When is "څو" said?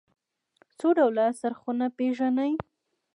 0.77-0.87